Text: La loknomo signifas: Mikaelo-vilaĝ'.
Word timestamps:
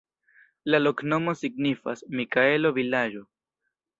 La 0.71 0.79
loknomo 0.85 1.35
signifas: 1.41 2.03
Mikaelo-vilaĝ'. 2.21 3.23